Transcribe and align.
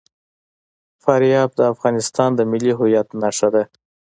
فاریاب 1.03 1.49
د 1.55 1.61
افغانستان 1.73 2.29
د 2.35 2.41
ملي 2.51 2.71
هویت 2.79 3.07
نښه 3.21 3.47
ده. 3.53 3.63